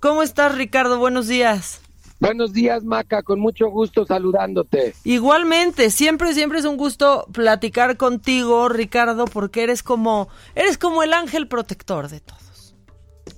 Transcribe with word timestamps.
¿Cómo 0.00 0.22
estás, 0.22 0.54
Ricardo? 0.54 0.98
Buenos 0.98 1.28
días. 1.28 1.82
Buenos 2.20 2.54
días, 2.54 2.84
Maca, 2.84 3.22
con 3.22 3.38
mucho 3.38 3.68
gusto 3.68 4.06
saludándote. 4.06 4.94
Igualmente, 5.04 5.90
siempre, 5.90 6.32
siempre 6.32 6.58
es 6.58 6.64
un 6.64 6.78
gusto 6.78 7.26
platicar 7.32 7.98
contigo, 7.98 8.70
Ricardo, 8.70 9.26
porque 9.26 9.62
eres 9.62 9.82
como, 9.82 10.28
eres 10.54 10.78
como 10.78 11.02
el 11.02 11.12
ángel 11.12 11.48
protector 11.48 12.08
de 12.08 12.20
todos. 12.20 12.74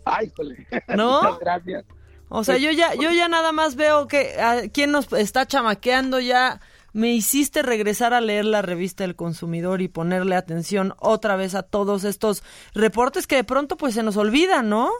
Ay, 0.04 0.32
jole. 0.36 0.66
¿No? 0.96 1.22
Muchas 1.22 1.38
gracias. 1.40 1.84
O 2.28 2.44
sea, 2.44 2.56
yo 2.58 2.70
ya, 2.70 2.94
yo 2.94 3.10
ya 3.10 3.28
nada 3.28 3.50
más 3.50 3.74
veo 3.74 4.06
que 4.06 4.40
a 4.40 4.68
quién 4.72 4.92
nos 4.92 5.12
está 5.12 5.46
chamaqueando 5.46 6.20
ya. 6.20 6.60
Me 6.92 7.12
hiciste 7.12 7.62
regresar 7.62 8.14
a 8.14 8.20
leer 8.20 8.44
la 8.44 8.62
revista 8.62 9.04
El 9.04 9.16
Consumidor 9.16 9.80
y 9.80 9.88
ponerle 9.88 10.36
atención 10.36 10.94
otra 10.98 11.36
vez 11.36 11.54
a 11.54 11.62
todos 11.62 12.04
estos 12.04 12.44
reportes 12.74 13.26
que 13.26 13.36
de 13.36 13.44
pronto 13.44 13.76
pues 13.76 13.94
se 13.94 14.02
nos 14.02 14.16
olvidan, 14.16 14.68
¿no? 14.68 14.90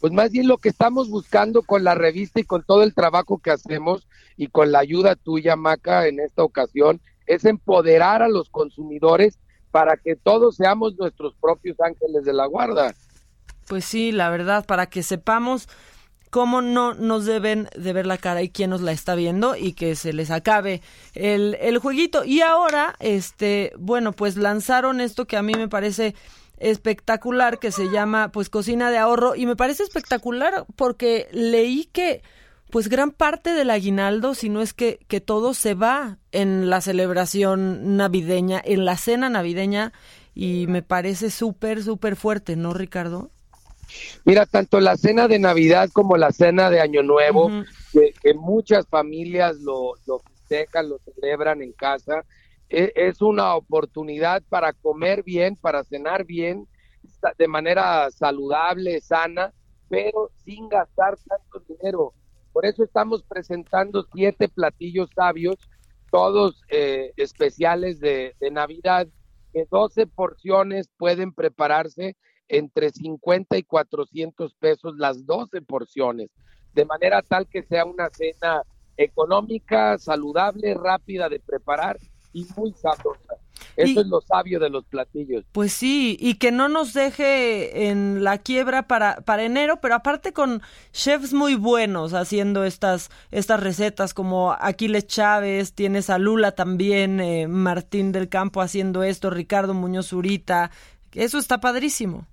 Pues 0.00 0.12
más 0.12 0.30
bien 0.30 0.46
lo 0.46 0.58
que 0.58 0.68
estamos 0.68 1.08
buscando 1.08 1.62
con 1.62 1.84
la 1.84 1.94
revista 1.94 2.40
y 2.40 2.44
con 2.44 2.62
todo 2.62 2.82
el 2.82 2.94
trabajo 2.94 3.38
que 3.38 3.50
hacemos 3.50 4.06
y 4.36 4.48
con 4.48 4.72
la 4.72 4.80
ayuda 4.80 5.16
tuya, 5.16 5.56
Maca, 5.56 6.06
en 6.06 6.20
esta 6.20 6.44
ocasión, 6.44 7.00
es 7.26 7.44
empoderar 7.44 8.22
a 8.22 8.28
los 8.28 8.50
consumidores 8.50 9.38
para 9.70 9.96
que 9.96 10.16
todos 10.16 10.56
seamos 10.56 10.96
nuestros 10.96 11.34
propios 11.40 11.78
ángeles 11.80 12.24
de 12.24 12.32
la 12.32 12.46
guarda. 12.46 12.94
Pues 13.68 13.84
sí, 13.84 14.12
la 14.12 14.30
verdad, 14.30 14.64
para 14.64 14.86
que 14.86 15.02
sepamos 15.02 15.68
cómo 16.30 16.60
no 16.60 16.94
nos 16.94 17.24
deben 17.24 17.68
de 17.76 17.92
ver 17.92 18.06
la 18.06 18.18
cara 18.18 18.42
y 18.42 18.50
quién 18.50 18.70
nos 18.70 18.80
la 18.80 18.92
está 18.92 19.14
viendo 19.14 19.56
y 19.56 19.72
que 19.72 19.96
se 19.96 20.12
les 20.12 20.30
acabe 20.30 20.82
el, 21.14 21.56
el 21.60 21.78
jueguito. 21.78 22.24
Y 22.24 22.42
ahora, 22.42 22.94
este, 23.00 23.72
bueno, 23.78 24.12
pues 24.12 24.36
lanzaron 24.36 25.00
esto 25.00 25.26
que 25.26 25.36
a 25.36 25.42
mí 25.42 25.54
me 25.54 25.68
parece 25.68 26.14
espectacular 26.58 27.58
que 27.58 27.72
se 27.72 27.90
llama 27.90 28.30
pues 28.32 28.48
cocina 28.48 28.90
de 28.90 28.98
ahorro. 28.98 29.34
Y 29.34 29.46
me 29.46 29.56
parece 29.56 29.82
espectacular 29.82 30.66
porque 30.76 31.28
leí 31.32 31.86
que 31.86 32.22
pues 32.70 32.88
gran 32.88 33.12
parte 33.12 33.54
del 33.54 33.70
aguinaldo, 33.70 34.34
si 34.34 34.48
no 34.48 34.60
es 34.60 34.74
que, 34.74 34.98
que 35.08 35.20
todo 35.20 35.54
se 35.54 35.74
va 35.74 36.18
en 36.32 36.68
la 36.68 36.80
celebración 36.80 37.96
navideña, 37.96 38.60
en 38.64 38.84
la 38.84 38.96
cena 38.96 39.28
navideña. 39.28 39.92
Y 40.34 40.66
me 40.66 40.82
parece 40.82 41.30
súper, 41.30 41.82
súper 41.82 42.16
fuerte, 42.16 42.56
¿no, 42.56 42.74
Ricardo? 42.74 43.30
Mira, 44.24 44.44
tanto 44.46 44.80
la 44.80 44.96
cena 44.96 45.28
de 45.28 45.38
Navidad 45.38 45.88
como 45.92 46.16
la 46.16 46.32
cena 46.32 46.70
de 46.70 46.80
Año 46.80 47.02
Nuevo, 47.02 47.50
que, 47.92 48.12
que 48.20 48.34
muchas 48.34 48.86
familias 48.86 49.56
lo, 49.60 49.94
lo 50.06 50.18
festejan, 50.18 50.88
lo 50.88 50.98
celebran 50.98 51.62
en 51.62 51.72
casa, 51.72 52.24
es 52.68 53.22
una 53.22 53.54
oportunidad 53.54 54.42
para 54.48 54.72
comer 54.72 55.22
bien, 55.22 55.56
para 55.56 55.84
cenar 55.84 56.24
bien, 56.24 56.66
de 57.38 57.48
manera 57.48 58.10
saludable, 58.10 59.00
sana, 59.00 59.52
pero 59.88 60.30
sin 60.44 60.68
gastar 60.68 61.16
tanto 61.16 61.60
dinero. 61.68 62.12
Por 62.52 62.66
eso 62.66 62.82
estamos 62.82 63.22
presentando 63.22 64.06
siete 64.12 64.48
platillos 64.48 65.10
sabios, 65.14 65.56
todos 66.10 66.62
eh, 66.68 67.12
especiales 67.16 68.00
de, 68.00 68.34
de 68.40 68.50
Navidad, 68.50 69.06
que 69.52 69.66
12 69.70 70.06
porciones 70.06 70.88
pueden 70.96 71.32
prepararse 71.32 72.16
entre 72.48 72.90
50 72.90 73.58
y 73.58 73.62
400 73.62 74.54
pesos 74.54 74.94
las 74.96 75.26
12 75.26 75.62
porciones, 75.62 76.30
de 76.72 76.84
manera 76.84 77.22
tal 77.22 77.46
que 77.48 77.62
sea 77.62 77.84
una 77.84 78.08
cena 78.10 78.62
económica, 78.96 79.98
saludable, 79.98 80.74
rápida 80.74 81.28
de 81.28 81.40
preparar 81.40 81.98
y 82.36 82.46
muy 82.56 82.72
sabrosa. 82.74 83.34
Eso 83.76 83.92
Y- 83.92 83.98
es 84.00 84.06
lo 84.06 84.20
sabio 84.20 84.60
de 84.60 84.68
los 84.70 84.84
platillos. 84.86 85.44
Pues 85.52 85.72
sí, 85.72 86.16
y 86.20 86.34
que 86.34 86.52
no 86.52 86.68
nos 86.68 86.92
deje 86.92 87.88
en 87.88 88.22
la 88.24 88.38
quiebra 88.38 88.86
para, 88.86 89.16
para 89.22 89.44
enero, 89.44 89.80
pero 89.80 89.94
aparte 89.94 90.32
con 90.32 90.60
chefs 90.92 91.32
muy 91.32 91.54
buenos 91.54 92.12
haciendo 92.12 92.64
estas, 92.64 93.10
estas 93.30 93.60
recetas, 93.60 94.12
como 94.14 94.52
Aquiles 94.52 95.06
Chávez, 95.06 95.72
tienes 95.74 96.10
a 96.10 96.18
Lula 96.18 96.52
también, 96.52 97.20
eh, 97.20 97.48
Martín 97.48 98.12
del 98.12 98.28
Campo 98.28 98.60
haciendo 98.60 99.02
esto, 99.02 99.30
Ricardo 99.30 99.72
Muñoz 99.74 100.08
Zurita, 100.08 100.70
eso 101.12 101.38
está 101.38 101.58
padrísimo. 101.60 102.26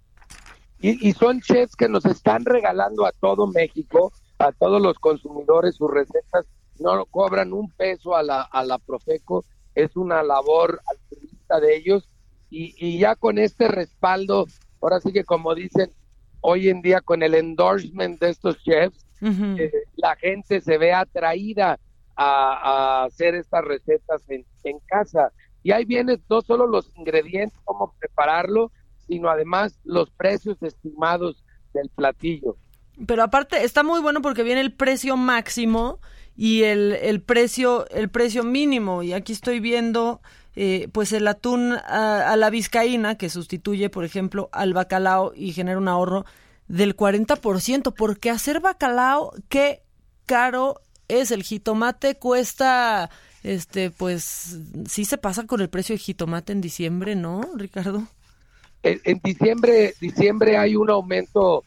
Y, 0.82 1.08
y 1.08 1.14
son 1.14 1.40
chefs 1.42 1.76
que 1.78 1.88
nos 1.88 2.04
están 2.06 2.44
regalando 2.44 3.06
a 3.06 3.14
todo 3.14 3.48
México, 3.48 4.12
a 4.40 4.52
todos 4.52 4.82
los 4.82 5.00
consumidores, 5.00 5.76
sus 5.76 5.90
recetas. 5.90 6.46
No 6.80 7.06
cobran 7.06 7.54
un 7.54 7.70
peso 7.70 8.16
a 8.16 8.24
la, 8.24 8.42
a 8.42 8.64
la 8.66 8.80
Profeco, 8.80 9.46
es 9.76 9.96
una 9.96 10.24
labor 10.24 10.82
altruista 10.86 11.60
de 11.60 11.76
ellos. 11.76 12.10
Y, 12.50 12.76
y 12.78 13.00
ya 13.00 13.16
con 13.16 13.38
este 13.38 13.68
respaldo, 13.68 14.46
ahora 14.82 15.00
sí 15.00 15.12
que 15.12 15.24
como 15.24 15.56
dicen 15.56 15.92
hoy 16.42 16.70
en 16.70 16.82
día, 16.82 17.02
con 17.02 17.24
el 17.24 17.36
endorsement 17.36 18.20
de 18.20 18.30
estos 18.30 18.62
chefs, 18.64 19.06
eh, 19.22 19.72
la 19.96 20.16
gente 20.18 20.60
se 20.60 20.78
ve 20.78 20.94
atraída 20.94 21.80
a, 22.16 23.02
a 23.02 23.06
hacer 23.06 23.36
estas 23.36 23.64
recetas 23.64 24.30
en, 24.30 24.46
en 24.66 24.80
casa. 24.86 25.32
Y 25.64 25.72
ahí 25.72 25.86
vienen 25.86 26.22
no 26.30 26.42
solo 26.42 26.68
los 26.68 26.92
ingredientes, 26.98 27.58
cómo 27.64 27.96
prepararlo, 27.98 28.72
sino 29.08 29.30
además 29.30 29.80
los 29.86 30.12
precios 30.12 30.62
estimados 30.62 31.46
del 31.74 31.90
platillo. 31.90 32.58
Pero 33.08 33.24
aparte 33.24 33.64
está 33.64 33.82
muy 33.82 34.02
bueno 34.02 34.22
porque 34.22 34.44
viene 34.44 34.62
el 34.62 34.74
precio 34.74 35.18
máximo 35.18 36.00
y 36.36 36.64
el, 36.64 36.94
el 36.94 37.22
precio 37.22 37.88
el 37.90 38.10
precio 38.10 38.44
mínimo. 38.44 39.04
Y 39.04 39.14
aquí 39.14 39.34
estoy 39.34 39.60
viendo 39.60 40.22
eh, 40.56 40.88
pues 40.92 41.12
el 41.14 41.28
atún 41.28 41.74
a, 41.74 42.36
la 42.38 42.50
vizcaína 42.50 43.16
que 43.18 43.30
sustituye 43.30 43.90
por 43.90 44.06
ejemplo 44.06 44.50
al 44.52 44.74
bacalao 44.74 45.34
y 45.36 45.52
genera 45.52 45.80
un 45.80 45.88
ahorro 45.88 46.26
del 46.68 46.96
40% 46.96 47.94
porque 47.96 48.30
hacer 48.30 48.60
bacalao 48.60 49.34
qué 49.50 49.82
caro 50.26 50.82
es 51.08 51.32
el 51.32 51.44
jitomate. 51.44 52.16
Cuesta 52.16 53.10
este 53.44 53.92
pues 53.92 54.58
sí 54.88 55.06
se 55.06 55.18
pasa 55.18 55.46
con 55.46 55.62
el 55.62 55.70
precio 55.70 55.94
de 55.94 56.00
jitomate 56.00 56.54
en 56.54 56.62
diciembre 56.62 57.14
no 57.14 57.42
Ricardo 57.56 58.08
En, 58.84 59.02
en 59.04 59.20
diciembre, 59.22 59.94
diciembre 60.00 60.58
hay 60.58 60.76
un 60.78 60.90
aumento 60.90 61.64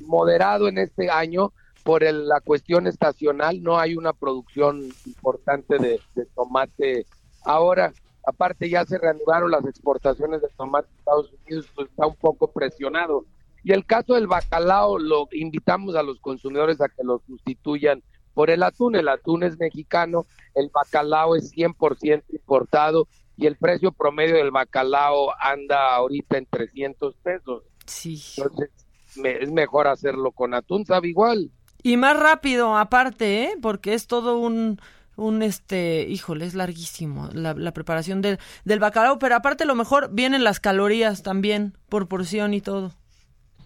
moderado 0.00 0.68
en 0.68 0.78
este 0.78 1.10
año 1.10 1.52
por 1.84 2.04
el- 2.04 2.28
la 2.28 2.40
cuestión 2.40 2.86
estacional, 2.86 3.62
no 3.62 3.78
hay 3.78 3.94
una 3.96 4.12
producción 4.12 4.82
importante 5.06 5.78
de, 5.78 6.00
de 6.14 6.26
tomate 6.34 7.06
ahora. 7.44 7.92
Aparte 8.26 8.68
ya 8.68 8.84
se 8.84 8.98
reanudaron 8.98 9.50
las 9.50 9.64
exportaciones 9.64 10.42
de 10.42 10.48
tomate 10.56 10.88
a 10.88 10.98
Estados 10.98 11.32
Unidos, 11.46 11.66
pues 11.74 11.88
está 11.88 12.06
un 12.06 12.16
poco 12.16 12.52
presionado. 12.52 13.24
Y 13.64 13.72
el 13.72 13.84
caso 13.86 14.14
del 14.14 14.26
bacalao, 14.26 14.98
lo 14.98 15.28
invitamos 15.32 15.94
a 15.94 16.02
los 16.02 16.18
consumidores 16.20 16.80
a 16.80 16.88
que 16.88 17.02
lo 17.02 17.22
sustituyan 17.26 18.02
por 18.34 18.50
el 18.50 18.62
atún. 18.62 18.94
El 18.96 19.08
atún 19.08 19.42
es 19.42 19.58
mexicano, 19.58 20.26
el 20.54 20.70
bacalao 20.72 21.34
es 21.34 21.50
100% 21.52 22.22
importado 22.30 23.08
y 23.36 23.46
el 23.46 23.56
precio 23.56 23.90
promedio 23.92 24.36
del 24.36 24.50
bacalao 24.50 25.30
anda 25.40 25.94
ahorita 25.94 26.38
en 26.38 26.46
300 26.46 27.14
pesos. 27.16 27.62
sí 27.86 28.20
Entonces, 28.36 28.70
me- 29.16 29.42
es 29.42 29.50
mejor 29.50 29.88
hacerlo 29.88 30.30
con 30.30 30.54
atún, 30.54 30.84
sabe 30.86 31.08
igual. 31.08 31.50
Y 31.82 31.96
más 31.96 32.18
rápido, 32.18 32.76
aparte, 32.76 33.44
¿eh? 33.44 33.52
Porque 33.60 33.94
es 33.94 34.06
todo 34.06 34.38
un, 34.38 34.80
un 35.16 35.42
este, 35.42 36.06
híjole, 36.08 36.46
es 36.46 36.54
larguísimo 36.54 37.28
la, 37.32 37.54
la 37.54 37.72
preparación 37.72 38.22
del, 38.22 38.38
del 38.64 38.80
bacalao, 38.80 39.18
pero 39.18 39.36
aparte 39.36 39.64
lo 39.64 39.74
mejor 39.74 40.10
vienen 40.12 40.44
las 40.44 40.60
calorías 40.60 41.22
también, 41.22 41.76
por 41.88 42.08
porción 42.08 42.54
y 42.54 42.60
todo. 42.60 42.92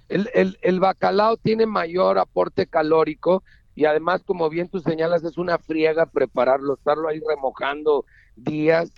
El, 0.08 0.30
el, 0.34 0.58
el 0.62 0.80
bacalao 0.80 1.36
tiene 1.36 1.66
mayor 1.66 2.18
aporte 2.18 2.66
calórico 2.66 3.42
y 3.74 3.86
además, 3.86 4.22
como 4.24 4.48
bien 4.48 4.68
tú 4.68 4.80
señalas, 4.80 5.24
es 5.24 5.38
una 5.38 5.58
friega 5.58 6.06
prepararlo, 6.06 6.74
estarlo 6.74 7.08
ahí 7.08 7.20
remojando 7.26 8.04
días. 8.36 8.92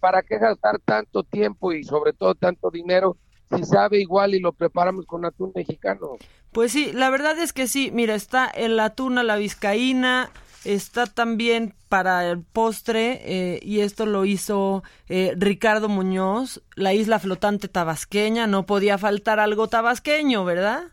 ¿Para 0.00 0.22
qué 0.22 0.38
gastar 0.38 0.78
tanto 0.80 1.22
tiempo 1.22 1.72
y 1.72 1.84
sobre 1.84 2.12
todo 2.12 2.34
tanto 2.34 2.70
dinero 2.70 3.16
si 3.56 3.64
sabe 3.64 4.00
igual 4.00 4.34
y 4.34 4.40
lo 4.40 4.52
preparamos 4.52 5.06
con 5.06 5.24
atún 5.24 5.52
mexicano? 5.54 6.16
Pues 6.52 6.72
sí, 6.72 6.92
la 6.92 7.10
verdad 7.10 7.38
es 7.38 7.52
que 7.52 7.66
sí, 7.66 7.90
mira, 7.92 8.14
está 8.14 8.46
el 8.46 8.78
atún 8.78 9.18
a 9.18 9.22
la 9.22 9.36
vizcaína, 9.36 10.30
está 10.64 11.06
también 11.06 11.74
para 11.88 12.28
el 12.28 12.42
postre, 12.42 13.20
eh, 13.24 13.60
y 13.62 13.80
esto 13.80 14.06
lo 14.06 14.24
hizo 14.24 14.82
eh, 15.08 15.34
Ricardo 15.36 15.88
Muñoz, 15.88 16.62
la 16.74 16.92
isla 16.92 17.18
flotante 17.18 17.68
tabasqueña, 17.68 18.46
no 18.46 18.64
podía 18.66 18.98
faltar 18.98 19.40
algo 19.40 19.68
tabasqueño, 19.68 20.44
¿verdad? 20.44 20.84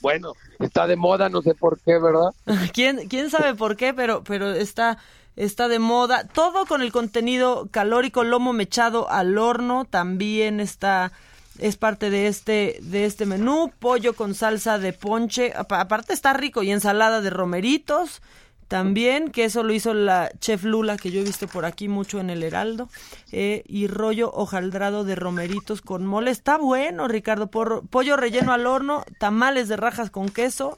Bueno, 0.00 0.32
está 0.60 0.86
de 0.86 0.96
moda, 0.96 1.28
no 1.28 1.42
sé 1.42 1.54
por 1.54 1.80
qué, 1.80 1.98
¿verdad? 1.98 2.30
¿Quién, 2.72 3.08
quién 3.08 3.30
sabe 3.30 3.54
por 3.54 3.76
qué? 3.76 3.94
Pero, 3.94 4.22
pero 4.22 4.52
está, 4.52 4.98
está 5.36 5.68
de 5.68 5.78
moda. 5.78 6.26
Todo 6.28 6.66
con 6.66 6.82
el 6.82 6.92
contenido 6.92 7.68
calórico, 7.70 8.22
lomo 8.24 8.52
mechado 8.52 9.10
al 9.10 9.38
horno, 9.38 9.84
también 9.84 10.60
está 10.60 11.12
es 11.58 11.76
parte 11.76 12.10
de 12.10 12.26
este 12.26 12.78
de 12.82 13.04
este 13.04 13.26
menú 13.26 13.70
pollo 13.78 14.14
con 14.14 14.34
salsa 14.34 14.78
de 14.78 14.92
ponche 14.92 15.52
aparte 15.54 16.12
está 16.12 16.32
rico 16.32 16.62
y 16.62 16.70
ensalada 16.70 17.20
de 17.20 17.30
romeritos 17.30 18.22
también, 18.68 19.30
que 19.30 19.44
eso 19.44 19.62
lo 19.62 19.72
hizo 19.72 19.94
la 19.94 20.30
chef 20.40 20.62
Lula, 20.62 20.98
que 20.98 21.10
yo 21.10 21.20
he 21.20 21.24
visto 21.24 21.48
por 21.48 21.64
aquí 21.64 21.88
mucho 21.88 22.20
en 22.20 22.28
el 22.28 22.42
Heraldo, 22.42 22.90
eh, 23.32 23.64
y 23.66 23.86
rollo 23.86 24.30
hojaldrado 24.30 25.04
de 25.04 25.14
romeritos 25.14 25.80
con 25.80 26.06
mole. 26.06 26.30
Está 26.30 26.58
bueno, 26.58 27.08
Ricardo, 27.08 27.46
por, 27.46 27.88
pollo 27.88 28.18
relleno 28.18 28.52
al 28.52 28.66
horno, 28.66 29.04
tamales 29.18 29.68
de 29.68 29.78
rajas 29.78 30.10
con 30.10 30.28
queso, 30.28 30.76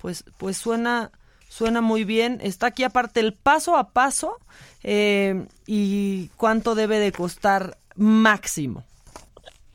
pues, 0.00 0.24
pues 0.36 0.56
suena, 0.56 1.12
suena 1.48 1.80
muy 1.80 2.02
bien. 2.02 2.40
Está 2.42 2.66
aquí 2.66 2.82
aparte 2.82 3.20
el 3.20 3.34
paso 3.34 3.76
a 3.76 3.90
paso 3.90 4.38
eh, 4.82 5.46
y 5.64 6.28
cuánto 6.36 6.74
debe 6.74 6.98
de 6.98 7.12
costar 7.12 7.78
máximo. 7.94 8.84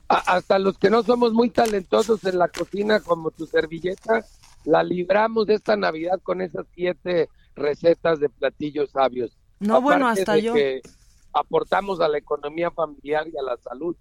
Hasta 0.08 0.60
los 0.60 0.78
que 0.78 0.90
no 0.90 1.04
somos 1.04 1.34
muy 1.34 1.50
talentosos 1.50 2.24
en 2.24 2.40
la 2.40 2.48
cocina 2.48 3.00
como 3.02 3.32
tu 3.32 3.46
servilleta, 3.46 4.26
la 4.64 4.84
libramos 4.84 5.48
de 5.48 5.56
esta 5.56 5.76
Navidad 5.76 6.20
con 6.24 6.42
esas 6.42 6.66
siete 6.74 7.30
recetas 7.56 8.20
de 8.20 8.30
platillos 8.30 8.92
sabios. 8.92 9.38
No, 9.60 9.82
bueno, 9.82 10.08
hasta 10.08 10.38
yo. 10.38 10.54
Que 10.54 10.82
aportamos 11.34 12.00
a 12.00 12.08
la 12.08 12.18
economía 12.18 12.72
familiar 12.72 13.28
y 13.28 13.38
a 13.38 13.44
la 13.44 13.58
salud. 13.58 13.96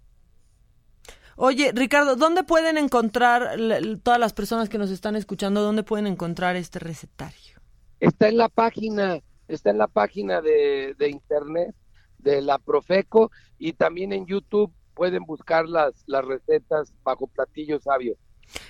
Oye, 1.35 1.71
Ricardo, 1.73 2.15
¿dónde 2.15 2.43
pueden 2.43 2.77
encontrar 2.77 3.57
todas 4.01 4.19
las 4.19 4.33
personas 4.33 4.69
que 4.69 4.79
nos 4.79 4.89
están 4.89 5.15
escuchando? 5.15 5.61
¿Dónde 5.61 5.83
pueden 5.83 6.07
encontrar 6.07 6.55
este 6.55 6.79
recetario? 6.79 7.61
Está 7.99 8.27
en 8.27 8.37
la 8.37 8.49
página, 8.49 9.19
está 9.47 9.69
en 9.69 9.77
la 9.77 9.87
página 9.87 10.41
de, 10.41 10.95
de 10.97 11.09
internet 11.09 11.75
de 12.17 12.41
la 12.41 12.57
Profeco 12.57 13.31
y 13.59 13.73
también 13.73 14.13
en 14.13 14.25
YouTube 14.25 14.73
pueden 14.97 15.23
buscar 15.23 15.69
las, 15.69 15.93
las 16.07 16.25
recetas 16.25 16.91
bajo 17.03 17.27
platillos 17.27 17.83
sabios. 17.83 18.17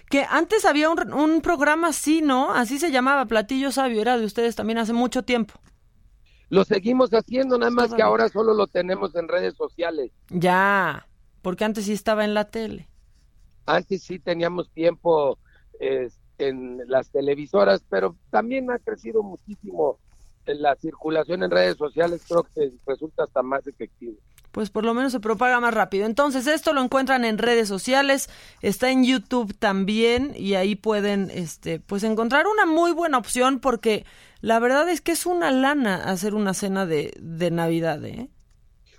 Que 0.10 0.26
antes 0.30 0.66
había 0.66 0.90
un, 0.90 1.42
programa 1.42 1.90
así, 1.90 2.22
¿no? 2.22 2.54
Así 2.54 2.80
se 2.80 2.92
llamaba, 2.92 3.26
Platillo 3.26 3.72
Sabio, 3.72 4.02
era 4.02 4.18
de 4.18 4.26
ustedes 4.26 4.56
también 4.56 4.78
hace 4.78 4.94
mucho 4.94 5.24
tiempo. 5.24 5.54
Lo 6.50 6.66
seguimos 6.66 7.12
haciendo, 7.12 7.58
nada 7.58 7.72
más 7.72 7.94
que 7.94 8.02
ahora 8.02 8.30
solo 8.30 8.54
lo 8.54 8.68
tenemos 8.68 9.16
en 9.16 9.28
redes 9.28 9.56
sociales. 9.56 10.12
Ya, 10.30 11.08
porque 11.42 11.66
antes 11.66 11.86
sí 11.86 11.94
estaba 11.94 12.26
en 12.26 12.34
la 12.34 12.46
tele. 12.46 12.90
Antes 13.66 14.04
sí 14.04 14.20
teníamos 14.20 14.70
tiempo 14.72 15.38
en 15.80 16.82
las 16.88 17.12
televisoras, 17.12 17.84
pero 17.90 18.16
también 18.32 18.72
ha 18.72 18.80
crecido 18.80 19.24
muchísimo 19.24 20.00
en 20.46 20.62
la 20.62 20.76
circulación 20.76 21.44
en 21.44 21.52
redes 21.52 21.78
sociales, 21.78 22.24
creo 22.28 22.44
que 22.44 22.72
resulta 22.86 23.26
hasta 23.26 23.44
más 23.44 23.68
efectivo 23.68 24.18
pues 24.58 24.72
por 24.72 24.84
lo 24.84 24.96
menos 24.96 25.12
se 25.12 25.20
propaga 25.20 25.60
más 25.60 25.72
rápido. 25.72 26.08
Entonces, 26.08 26.48
esto 26.48 26.74
lo 26.74 26.82
encuentran 26.82 27.26
en 27.26 27.38
redes 27.38 27.68
sociales, 27.68 28.28
está 28.64 28.90
en 28.90 29.04
YouTube 29.04 29.56
también 29.56 30.34
y 30.36 30.56
ahí 30.56 30.74
pueden 30.74 31.30
este 31.30 31.80
pues 31.80 32.02
encontrar 32.04 32.48
una 32.48 32.66
muy 32.66 32.92
buena 32.92 33.20
opción 33.20 33.60
porque 33.60 34.04
la 34.42 34.58
verdad 34.58 34.90
es 34.90 35.00
que 35.00 35.12
es 35.12 35.28
una 35.28 35.52
lana 35.52 35.98
hacer 36.06 36.34
una 36.34 36.56
cena 36.56 36.88
de, 36.88 37.14
de 37.20 37.52
Navidad, 37.52 38.04
¿eh? 38.04 38.32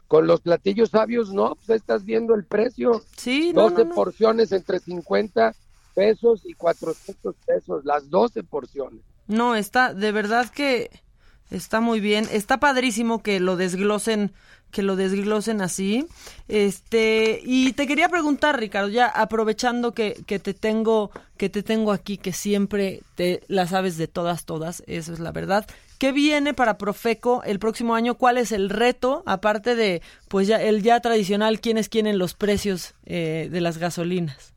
Con 0.06 0.28
los 0.28 0.42
platillos 0.42 0.90
sabios, 0.90 1.32
no, 1.32 1.56
pues 1.56 1.80
estás 1.80 2.04
viendo 2.04 2.36
el 2.36 2.44
precio. 2.44 3.02
Sí, 3.16 3.52
12 3.52 3.86
porciones 3.86 4.52
entre 4.52 4.78
50 4.78 5.56
pesos 5.96 6.42
y 6.44 6.54
400 6.54 7.34
pesos, 7.44 7.84
las 7.84 8.08
12 8.10 8.44
porciones. 8.44 9.00
No, 9.26 9.56
está, 9.56 9.92
de 9.92 10.12
verdad 10.12 10.48
que 10.50 11.02
está 11.50 11.80
muy 11.80 11.98
bien. 11.98 12.28
Está 12.30 12.60
padrísimo 12.60 13.24
que 13.24 13.40
lo 13.40 13.56
desglosen 13.56 14.32
que 14.70 14.82
lo 14.82 14.96
desglosen 14.96 15.60
así. 15.60 16.06
Este, 16.48 17.40
y 17.44 17.72
te 17.72 17.86
quería 17.86 18.08
preguntar, 18.08 18.58
Ricardo, 18.58 18.88
ya 18.88 19.06
aprovechando 19.06 19.92
que, 19.92 20.22
que 20.26 20.38
te 20.38 20.54
tengo, 20.54 21.10
que 21.36 21.48
te 21.48 21.62
tengo 21.62 21.92
aquí, 21.92 22.18
que 22.18 22.32
siempre 22.32 23.02
te 23.14 23.42
la 23.48 23.66
sabes 23.66 23.96
de 23.96 24.08
todas, 24.08 24.44
todas, 24.44 24.82
eso 24.86 25.12
es 25.12 25.20
la 25.20 25.32
verdad. 25.32 25.66
¿Qué 25.98 26.12
viene 26.12 26.54
para 26.54 26.78
Profeco 26.78 27.42
el 27.42 27.58
próximo 27.58 27.96
año? 27.96 28.14
¿Cuál 28.14 28.38
es 28.38 28.52
el 28.52 28.70
reto? 28.70 29.24
Aparte 29.26 29.74
de, 29.74 30.00
pues 30.28 30.46
ya, 30.46 30.62
el 30.62 30.82
ya 30.82 31.00
tradicional, 31.00 31.60
¿quiénes 31.60 31.88
quieren 31.88 32.18
los 32.18 32.34
precios 32.34 32.94
eh, 33.04 33.48
de 33.50 33.60
las 33.60 33.78
gasolinas? 33.78 34.54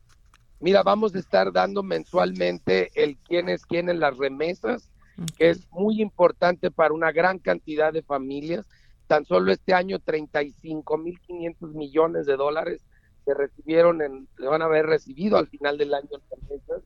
Mira, 0.60 0.84
vamos 0.84 1.12
a 1.16 1.18
estar 1.18 1.52
dando 1.52 1.82
mensualmente 1.82 2.90
el 2.94 3.16
quién 3.16 3.48
es 3.48 3.66
quién 3.66 3.88
en 3.88 3.98
las 3.98 4.16
remesas, 4.16 4.88
que 5.36 5.50
es 5.50 5.68
muy 5.72 6.00
importante 6.00 6.70
para 6.70 6.94
una 6.94 7.10
gran 7.10 7.40
cantidad 7.40 7.92
de 7.92 8.02
familias 8.02 8.64
Tan 9.12 9.26
solo 9.26 9.52
este 9.52 9.74
año 9.74 9.98
35.500 9.98 11.74
millones 11.74 12.24
de 12.24 12.34
dólares 12.34 12.82
se 13.26 13.34
recibieron, 13.34 14.00
en, 14.00 14.26
se 14.38 14.46
van 14.46 14.62
a 14.62 14.64
haber 14.64 14.86
recibido 14.86 15.36
al 15.36 15.48
final 15.48 15.76
del 15.76 15.92
año 15.92 16.08
en 16.14 16.82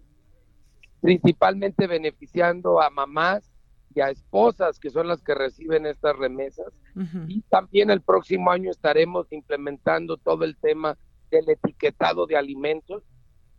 principalmente 1.01 1.87
beneficiando 1.87 2.83
a 2.83 2.91
mamás 2.91 3.49
y 3.95 4.01
a 4.01 4.11
esposas 4.11 4.81
que 4.81 4.91
son 4.91 5.07
las 5.07 5.23
que 5.23 5.37
reciben 5.37 5.87
estas 5.87 6.17
remesas. 6.17 6.73
Y 7.29 7.43
también 7.43 7.91
el 7.91 8.01
próximo 8.01 8.51
año 8.51 8.73
estaremos 8.73 9.31
implementando 9.31 10.17
todo 10.17 10.43
el 10.43 10.57
tema 10.57 10.99
del 11.31 11.49
etiquetado 11.49 12.27
de 12.27 12.37
alimentos, 12.37 13.05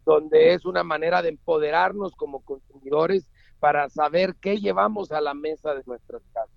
donde 0.03 0.53
es 0.53 0.65
una 0.65 0.83
manera 0.83 1.21
de 1.21 1.29
empoderarnos 1.29 2.17
como 2.17 2.41
consumidores 2.41 3.29
para 3.61 3.87
saber 3.87 4.35
qué 4.41 4.57
llevamos 4.57 5.13
a 5.13 5.21
la 5.21 5.33
mesa 5.33 5.73
de 5.73 5.83
nuestras 5.85 6.21
casas. 6.33 6.56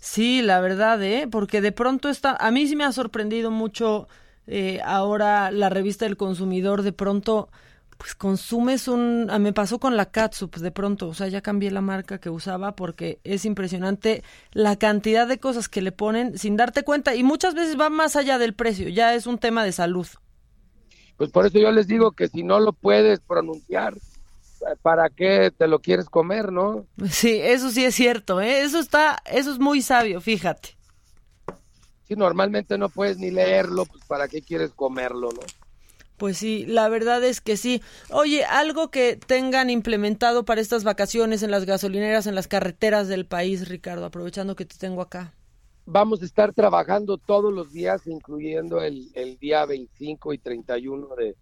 Sí, 0.00 0.42
la 0.42 0.60
verdad, 0.60 1.02
¿eh? 1.02 1.28
Porque 1.30 1.60
de 1.60 1.72
pronto 1.72 2.08
está, 2.08 2.36
a 2.36 2.50
mí 2.50 2.66
sí 2.66 2.76
me 2.76 2.84
ha 2.84 2.92
sorprendido 2.92 3.50
mucho 3.50 4.08
eh, 4.46 4.80
ahora 4.84 5.50
la 5.50 5.68
revista 5.68 6.04
del 6.04 6.16
consumidor, 6.16 6.82
de 6.82 6.92
pronto, 6.92 7.50
pues 7.98 8.14
consumes 8.14 8.86
un, 8.88 9.26
me 9.40 9.52
pasó 9.52 9.78
con 9.78 9.96
la 9.96 10.06
catsup 10.06 10.56
de 10.56 10.70
pronto, 10.70 11.08
o 11.08 11.14
sea, 11.14 11.28
ya 11.28 11.40
cambié 11.40 11.70
la 11.70 11.80
marca 11.80 12.18
que 12.18 12.30
usaba 12.30 12.76
porque 12.76 13.20
es 13.24 13.44
impresionante 13.44 14.22
la 14.52 14.76
cantidad 14.76 15.26
de 15.26 15.38
cosas 15.38 15.68
que 15.68 15.82
le 15.82 15.92
ponen 15.92 16.38
sin 16.38 16.56
darte 16.56 16.84
cuenta 16.84 17.14
y 17.14 17.22
muchas 17.22 17.54
veces 17.54 17.78
va 17.78 17.90
más 17.90 18.14
allá 18.14 18.38
del 18.38 18.54
precio, 18.54 18.88
ya 18.88 19.14
es 19.14 19.26
un 19.26 19.38
tema 19.38 19.64
de 19.64 19.72
salud. 19.72 20.06
Pues 21.16 21.30
por 21.30 21.46
eso 21.46 21.58
yo 21.58 21.72
les 21.72 21.86
digo 21.86 22.12
que 22.12 22.28
si 22.28 22.42
no 22.42 22.60
lo 22.60 22.72
puedes 22.72 23.20
pronunciar, 23.20 23.94
¿para 24.82 25.08
qué 25.10 25.52
te 25.56 25.66
lo 25.68 25.80
quieres 25.80 26.08
comer, 26.08 26.52
no? 26.52 26.86
Sí, 27.10 27.38
eso 27.40 27.70
sí 27.70 27.84
es 27.84 27.94
cierto, 27.94 28.40
¿eh? 28.40 28.62
Eso 28.62 28.78
está, 28.78 29.22
eso 29.30 29.52
es 29.52 29.58
muy 29.58 29.82
sabio, 29.82 30.20
fíjate. 30.20 30.76
Sí, 32.04 32.14
normalmente 32.14 32.78
no 32.78 32.88
puedes 32.88 33.18
ni 33.18 33.30
leerlo, 33.30 33.84
pues 33.86 34.04
¿para 34.04 34.28
qué 34.28 34.40
quieres 34.42 34.72
comerlo, 34.72 35.30
no? 35.32 35.40
Pues 36.16 36.38
sí, 36.38 36.64
la 36.66 36.88
verdad 36.88 37.22
es 37.24 37.40
que 37.40 37.56
sí. 37.56 37.82
Oye, 38.10 38.44
algo 38.44 38.90
que 38.90 39.16
tengan 39.16 39.68
implementado 39.68 40.44
para 40.44 40.60
estas 40.60 40.82
vacaciones 40.82 41.42
en 41.42 41.50
las 41.50 41.66
gasolineras, 41.66 42.26
en 42.26 42.34
las 42.34 42.48
carreteras 42.48 43.08
del 43.08 43.26
país, 43.26 43.68
Ricardo, 43.68 44.06
aprovechando 44.06 44.56
que 44.56 44.64
te 44.64 44.76
tengo 44.76 45.02
acá. 45.02 45.34
Vamos 45.84 46.22
a 46.22 46.24
estar 46.24 46.52
trabajando 46.54 47.18
todos 47.18 47.52
los 47.52 47.72
días, 47.72 48.06
incluyendo 48.06 48.80
el, 48.80 49.10
el 49.14 49.38
día 49.38 49.66
25 49.66 50.32
y 50.32 50.38
31 50.38 51.14
de, 51.16 51.36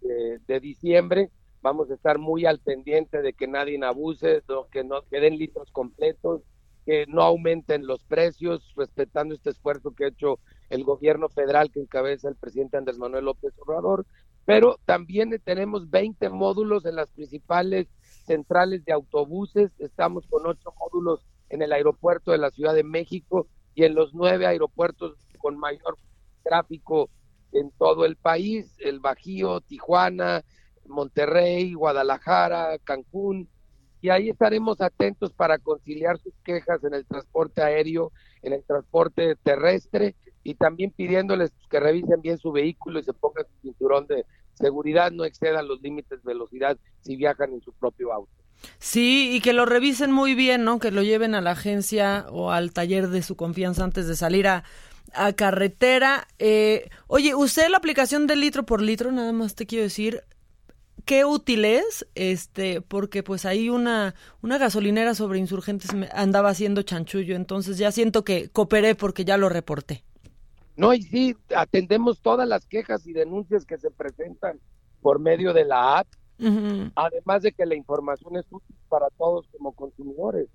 de, 0.00 0.40
de 0.46 0.60
diciembre 0.60 1.30
vamos 1.66 1.90
a 1.90 1.94
estar 1.94 2.18
muy 2.18 2.46
al 2.46 2.60
pendiente 2.60 3.22
de 3.22 3.32
que 3.32 3.48
nadie 3.48 3.76
abuse, 3.84 4.44
que 4.70 4.84
no 4.84 5.02
queden 5.10 5.36
litros 5.36 5.68
completos, 5.72 6.42
que 6.84 7.06
no 7.08 7.22
aumenten 7.22 7.88
los 7.88 8.04
precios, 8.04 8.72
respetando 8.76 9.34
este 9.34 9.50
esfuerzo 9.50 9.92
que 9.92 10.04
ha 10.04 10.08
hecho 10.08 10.38
el 10.70 10.84
gobierno 10.84 11.28
federal 11.28 11.72
que 11.72 11.80
encabeza 11.80 12.28
el 12.28 12.36
presidente 12.36 12.76
Andrés 12.76 12.98
Manuel 12.98 13.24
López 13.24 13.52
Obrador, 13.58 14.06
pero 14.44 14.78
también 14.84 15.36
tenemos 15.44 15.90
20 15.90 16.28
módulos 16.28 16.86
en 16.86 16.94
las 16.94 17.08
principales 17.08 17.88
centrales 18.24 18.84
de 18.84 18.92
autobuses, 18.92 19.72
estamos 19.80 20.24
con 20.28 20.46
ocho 20.46 20.72
módulos 20.78 21.26
en 21.48 21.62
el 21.62 21.72
aeropuerto 21.72 22.30
de 22.30 22.38
la 22.38 22.52
Ciudad 22.52 22.74
de 22.74 22.84
México 22.84 23.48
y 23.74 23.82
en 23.82 23.96
los 23.96 24.14
nueve 24.14 24.46
aeropuertos 24.46 25.16
con 25.38 25.58
mayor 25.58 25.98
tráfico 26.44 27.10
en 27.50 27.72
todo 27.72 28.04
el 28.04 28.14
país, 28.14 28.72
el 28.78 29.00
Bajío, 29.00 29.62
Tijuana, 29.62 30.44
Monterrey, 30.88 31.74
Guadalajara, 31.74 32.78
Cancún, 32.84 33.48
y 34.00 34.10
ahí 34.10 34.28
estaremos 34.28 34.80
atentos 34.80 35.32
para 35.32 35.58
conciliar 35.58 36.18
sus 36.18 36.34
quejas 36.44 36.82
en 36.84 36.94
el 36.94 37.06
transporte 37.06 37.62
aéreo, 37.62 38.12
en 38.42 38.52
el 38.52 38.62
transporte 38.64 39.36
terrestre 39.42 40.14
y 40.44 40.54
también 40.54 40.92
pidiéndoles 40.92 41.52
que 41.68 41.80
revisen 41.80 42.20
bien 42.20 42.38
su 42.38 42.52
vehículo 42.52 43.00
y 43.00 43.02
se 43.02 43.12
pongan 43.12 43.46
su 43.46 43.60
cinturón 43.62 44.06
de 44.06 44.24
seguridad, 44.54 45.10
no 45.10 45.24
excedan 45.24 45.66
los 45.66 45.80
límites 45.80 46.22
de 46.22 46.32
velocidad 46.32 46.78
si 47.00 47.16
viajan 47.16 47.52
en 47.52 47.60
su 47.62 47.72
propio 47.72 48.12
auto. 48.12 48.30
Sí, 48.78 49.34
y 49.34 49.40
que 49.40 49.52
lo 49.52 49.66
revisen 49.66 50.12
muy 50.12 50.34
bien, 50.34 50.64
¿no? 50.64 50.78
Que 50.78 50.90
lo 50.90 51.02
lleven 51.02 51.34
a 51.34 51.40
la 51.40 51.52
agencia 51.52 52.26
o 52.30 52.50
al 52.50 52.72
taller 52.72 53.08
de 53.08 53.22
su 53.22 53.36
confianza 53.36 53.84
antes 53.84 54.06
de 54.06 54.16
salir 54.16 54.46
a, 54.46 54.64
a 55.12 55.32
carretera. 55.32 56.26
Eh, 56.38 56.88
oye, 57.06 57.34
usé 57.34 57.68
la 57.68 57.78
aplicación 57.78 58.26
de 58.26 58.36
litro 58.36 58.64
por 58.64 58.80
litro, 58.80 59.12
nada 59.12 59.32
más 59.32 59.54
te 59.54 59.66
quiero 59.66 59.84
decir, 59.84 60.22
qué 61.06 61.24
útil 61.24 61.64
es, 61.64 62.06
este, 62.14 62.82
porque 62.82 63.22
pues 63.22 63.46
ahí 63.46 63.70
una, 63.70 64.14
una 64.42 64.58
gasolinera 64.58 65.14
sobre 65.14 65.38
insurgentes 65.38 65.94
me 65.94 66.08
andaba 66.12 66.50
haciendo 66.50 66.82
chanchullo, 66.82 67.36
entonces 67.36 67.78
ya 67.78 67.92
siento 67.92 68.24
que 68.24 68.50
cooperé 68.50 68.94
porque 68.94 69.24
ya 69.24 69.38
lo 69.38 69.48
reporté. 69.48 70.04
No, 70.76 70.92
y 70.92 71.02
sí, 71.02 71.36
atendemos 71.56 72.20
todas 72.20 72.46
las 72.46 72.66
quejas 72.66 73.06
y 73.06 73.14
denuncias 73.14 73.64
que 73.64 73.78
se 73.78 73.90
presentan 73.90 74.60
por 75.00 75.20
medio 75.20 75.54
de 75.54 75.64
la 75.64 76.00
app, 76.00 76.08
además 76.96 77.42
de 77.42 77.52
que 77.52 77.64
la 77.64 77.76
información 77.76 78.36
es 78.36 78.44
útil 78.50 78.76
para 78.88 79.08
todos 79.16 79.46
como 79.52 79.72
consumidores. 79.72 80.48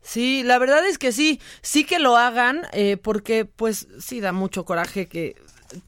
Sí, 0.00 0.42
la 0.44 0.58
verdad 0.58 0.86
es 0.86 0.98
que 0.98 1.12
sí, 1.12 1.40
sí 1.62 1.84
que 1.84 1.98
lo 1.98 2.16
hagan, 2.16 2.62
eh, 2.72 2.98
porque 2.98 3.46
pues 3.46 3.88
sí 3.98 4.20
da 4.20 4.32
mucho 4.32 4.64
coraje 4.64 5.08
que 5.08 5.34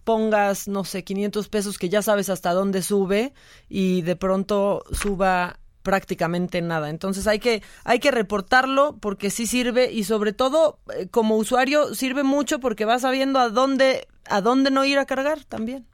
pongas, 0.05 0.69
no 0.69 0.85
sé, 0.85 1.05
500 1.05 1.49
pesos 1.49 1.79
que 1.79 1.89
ya 1.89 2.03
sabes 2.03 2.31
hasta 2.31 2.53
dónde 2.53 2.83
sube 2.83 3.33
y 3.69 4.03
de 4.03 4.17
pronto 4.17 4.85
suba 4.93 5.59
prácticamente 5.83 6.61
nada. 6.61 6.91
Entonces 6.91 7.27
hay 7.27 7.39
que, 7.39 7.63
hay 7.85 7.99
que 7.99 8.11
reportarlo 8.11 8.97
porque 9.01 9.31
sí 9.31 9.47
sirve 9.47 9.91
y 9.91 10.05
sobre 10.05 10.33
todo 10.33 10.79
eh, 10.95 11.09
como 11.09 11.37
usuario 11.37 11.95
sirve 11.95 12.23
mucho 12.23 12.61
porque 12.61 12.85
vas 12.85 13.03
sabiendo 13.03 13.39
a 13.39 13.49
dónde, 13.49 14.07
a 14.27 14.41
dónde 14.41 14.71
no 14.71 14.85
ir 14.85 14.99
a 14.99 15.07
cargar 15.07 15.45
también. 15.45 15.87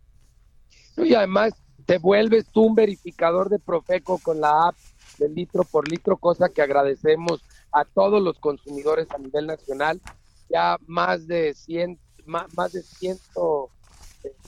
Y 0.97 1.15
además 1.15 1.55
te 1.85 1.99
vuelves 1.99 2.47
tú 2.53 2.65
un 2.65 2.75
verificador 2.75 3.49
de 3.49 3.59
Profeco 3.59 4.19
con 4.19 4.41
la 4.41 4.69
app 4.69 4.77
de 5.19 5.29
litro 5.29 5.65
por 5.65 5.89
litro, 5.89 6.17
cosa 6.17 6.49
que 6.49 6.63
agradecemos 6.63 7.43
a 7.73 7.85
todos 7.85 8.23
los 8.23 8.39
consumidores 8.39 9.09
a 9.11 9.19
nivel 9.19 9.47
nacional. 9.47 10.01
Ya 10.49 10.77
más 10.87 11.27
de 11.27 11.55
100, 11.55 11.99
más, 12.27 12.73
de 12.73 12.83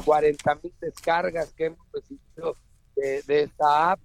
140 0.08 0.54
mil 0.62 0.72
descargas 0.80 1.52
que 1.52 1.66
hemos 1.66 1.86
recibido 1.92 2.56
de, 2.96 3.22
de 3.22 3.42
esta 3.42 3.92
app 3.92 4.00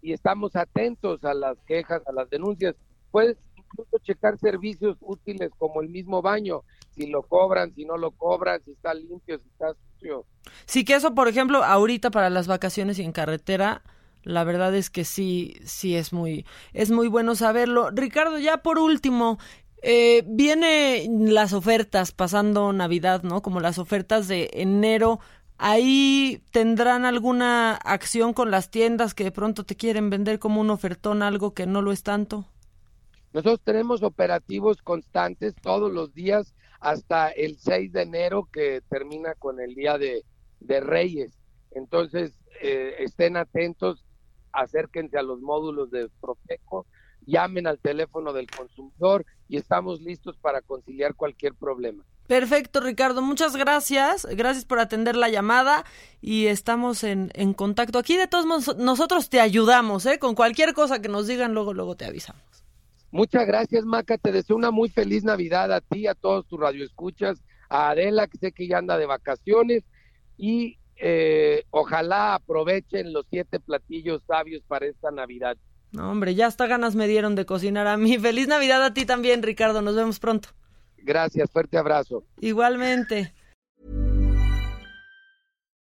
y 0.00 0.12
estamos 0.12 0.54
atentos 0.56 1.24
a 1.24 1.34
las 1.34 1.56
quejas, 1.66 2.02
a 2.06 2.12
las 2.12 2.30
denuncias. 2.30 2.74
Puedes 3.10 3.36
incluso 3.56 3.98
checar 4.02 4.38
servicios 4.38 4.96
útiles 5.00 5.50
como 5.58 5.82
el 5.82 5.88
mismo 5.88 6.22
baño, 6.22 6.62
si 6.94 7.06
lo 7.06 7.22
cobran, 7.22 7.74
si 7.74 7.84
no 7.84 7.96
lo 7.96 8.10
cobran, 8.12 8.62
si 8.64 8.72
está 8.72 8.94
limpio, 8.94 9.38
si 9.38 9.48
está 9.48 9.74
sucio. 9.74 10.24
Sí, 10.66 10.84
que 10.84 10.94
eso, 10.94 11.14
por 11.14 11.28
ejemplo, 11.28 11.64
ahorita 11.64 12.10
para 12.10 12.30
las 12.30 12.46
vacaciones 12.46 12.98
y 12.98 13.02
en 13.02 13.12
carretera, 13.12 13.82
la 14.22 14.44
verdad 14.44 14.74
es 14.74 14.90
que 14.90 15.04
sí, 15.04 15.56
sí 15.64 15.96
es 15.96 16.12
muy, 16.12 16.46
es 16.72 16.90
muy 16.90 17.08
bueno 17.08 17.34
saberlo. 17.34 17.90
Ricardo, 17.90 18.38
ya 18.38 18.58
por 18.58 18.78
último, 18.78 19.38
eh, 19.82 20.24
vienen 20.26 21.34
las 21.34 21.52
ofertas 21.52 22.12
pasando 22.12 22.72
Navidad, 22.72 23.22
¿no? 23.22 23.42
Como 23.42 23.60
las 23.60 23.78
ofertas 23.78 24.26
de 24.26 24.50
enero 24.54 25.20
ahí 25.58 26.40
tendrán 26.52 27.04
alguna 27.04 27.74
acción 27.74 28.32
con 28.32 28.50
las 28.50 28.70
tiendas 28.70 29.14
que 29.14 29.24
de 29.24 29.32
pronto 29.32 29.64
te 29.64 29.76
quieren 29.76 30.08
vender 30.08 30.38
como 30.38 30.60
un 30.60 30.70
ofertón 30.70 31.22
algo 31.22 31.52
que 31.52 31.66
no 31.66 31.82
lo 31.82 31.92
es 31.92 32.02
tanto. 32.02 32.46
Nosotros 33.32 33.60
tenemos 33.62 34.02
operativos 34.02 34.80
constantes 34.82 35.54
todos 35.56 35.92
los 35.92 36.14
días 36.14 36.54
hasta 36.80 37.28
el 37.30 37.58
6 37.58 37.92
de 37.92 38.02
enero 38.02 38.48
que 38.50 38.80
termina 38.88 39.34
con 39.34 39.60
el 39.60 39.74
Día 39.74 39.98
de, 39.98 40.24
Reyes. 40.80 41.38
Entonces, 41.72 42.32
eh, 42.62 42.94
estén 43.00 43.36
atentos, 43.36 44.04
acérquense 44.52 45.18
a 45.18 45.22
los 45.22 45.40
módulos 45.40 45.90
de 45.90 46.08
Profeco, 46.20 46.86
llamen 47.28 47.66
al 47.66 47.78
teléfono 47.78 48.32
del 48.32 48.50
consumidor 48.50 49.24
y 49.48 49.56
estamos 49.56 50.00
listos 50.00 50.36
para 50.38 50.60
conciliar 50.62 51.14
cualquier 51.14 51.54
problema. 51.54 52.04
Perfecto, 52.26 52.80
Ricardo. 52.80 53.22
Muchas 53.22 53.56
gracias. 53.56 54.26
Gracias 54.26 54.64
por 54.64 54.80
atender 54.80 55.16
la 55.16 55.28
llamada 55.28 55.84
y 56.20 56.46
estamos 56.46 57.04
en, 57.04 57.30
en 57.34 57.54
contacto. 57.54 57.98
Aquí 57.98 58.16
de 58.16 58.26
todos 58.26 58.44
modos 58.44 58.76
nosotros 58.76 59.30
te 59.30 59.40
ayudamos, 59.40 60.04
¿eh? 60.04 60.18
Con 60.18 60.34
cualquier 60.34 60.74
cosa 60.74 61.00
que 61.00 61.08
nos 61.08 61.26
digan, 61.26 61.54
luego, 61.54 61.72
luego 61.72 61.96
te 61.96 62.04
avisamos. 62.04 62.42
Muchas 63.10 63.46
gracias, 63.46 63.84
Maca. 63.84 64.18
Te 64.18 64.32
deseo 64.32 64.56
una 64.56 64.70
muy 64.70 64.90
feliz 64.90 65.24
Navidad 65.24 65.72
a 65.72 65.80
ti, 65.80 66.06
a 66.06 66.14
todos 66.14 66.46
tus 66.46 66.60
radioescuchas, 66.60 67.42
a 67.70 67.90
Adela, 67.90 68.26
que 68.26 68.36
sé 68.36 68.52
que 68.52 68.68
ya 68.68 68.78
anda 68.78 68.98
de 68.98 69.06
vacaciones, 69.06 69.84
y 70.36 70.78
eh, 70.96 71.64
ojalá 71.70 72.34
aprovechen 72.34 73.12
los 73.12 73.24
siete 73.30 73.60
platillos 73.60 74.22
sabios 74.26 74.62
para 74.66 74.86
esta 74.86 75.10
Navidad. 75.10 75.56
No, 75.92 76.10
hombre, 76.10 76.34
ya 76.34 76.46
hasta 76.46 76.66
ganas 76.66 76.94
me 76.94 77.08
dieron 77.08 77.34
de 77.34 77.46
cocinar 77.46 77.86
a 77.86 77.96
mí. 77.96 78.18
Feliz 78.18 78.48
Navidad 78.48 78.84
a 78.84 78.92
ti 78.94 79.06
también, 79.06 79.42
Ricardo. 79.42 79.82
Nos 79.82 79.96
vemos 79.96 80.18
pronto. 80.18 80.50
Gracias, 80.98 81.50
fuerte 81.50 81.78
abrazo. 81.78 82.24
Igualmente. 82.40 83.32